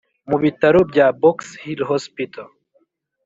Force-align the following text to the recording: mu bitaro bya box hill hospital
mu 0.29 0.37
bitaro 0.43 0.79
bya 0.91 1.07
box 1.21 1.37
hill 1.61 1.81
hospital 1.91 2.47